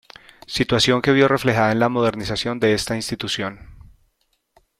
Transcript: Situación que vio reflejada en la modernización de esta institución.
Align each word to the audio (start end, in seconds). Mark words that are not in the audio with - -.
Situación 0.47 1.03
que 1.03 1.11
vio 1.13 1.27
reflejada 1.27 1.71
en 1.71 1.77
la 1.77 1.87
modernización 1.87 2.59
de 2.59 2.73
esta 2.73 2.95
institución. 2.95 3.59